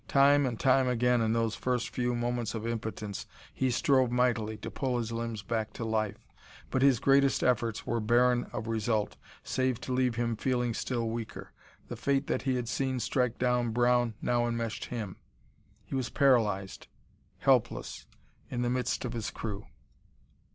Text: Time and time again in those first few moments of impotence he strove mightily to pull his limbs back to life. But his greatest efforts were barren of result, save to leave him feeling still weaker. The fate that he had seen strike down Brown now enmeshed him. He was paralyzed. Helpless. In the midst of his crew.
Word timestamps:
Time 0.07 0.47
and 0.47 0.59
time 0.59 0.87
again 0.87 1.21
in 1.21 1.31
those 1.33 1.53
first 1.53 1.89
few 1.89 2.15
moments 2.15 2.55
of 2.55 2.65
impotence 2.65 3.27
he 3.53 3.69
strove 3.69 4.09
mightily 4.09 4.57
to 4.57 4.71
pull 4.71 4.97
his 4.97 5.11
limbs 5.11 5.43
back 5.43 5.73
to 5.73 5.85
life. 5.85 6.27
But 6.71 6.81
his 6.81 6.99
greatest 6.99 7.43
efforts 7.43 7.85
were 7.85 7.99
barren 7.99 8.45
of 8.45 8.65
result, 8.67 9.15
save 9.43 9.79
to 9.81 9.93
leave 9.93 10.15
him 10.15 10.35
feeling 10.35 10.73
still 10.73 11.07
weaker. 11.07 11.51
The 11.87 11.95
fate 11.95 12.25
that 12.25 12.41
he 12.41 12.55
had 12.55 12.67
seen 12.67 12.99
strike 12.99 13.37
down 13.37 13.69
Brown 13.73 14.15
now 14.23 14.47
enmeshed 14.47 14.85
him. 14.85 15.17
He 15.85 15.93
was 15.93 16.09
paralyzed. 16.09 16.87
Helpless. 17.37 18.07
In 18.49 18.63
the 18.63 18.71
midst 18.71 19.05
of 19.05 19.13
his 19.13 19.29
crew. 19.29 19.67